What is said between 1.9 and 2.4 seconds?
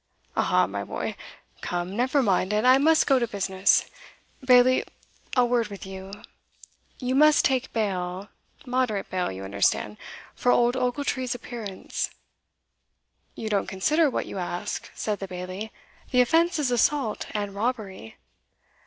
never